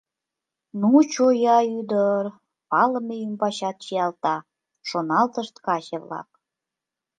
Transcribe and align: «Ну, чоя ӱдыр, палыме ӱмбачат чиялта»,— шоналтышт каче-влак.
«Ну, 0.79 0.89
чоя 1.13 1.57
ӱдыр, 1.79 2.25
палыме 2.69 3.15
ӱмбачат 3.25 3.77
чиялта»,— 3.83 4.35
шоналтышт 4.89 5.55
каче-влак. 5.65 6.29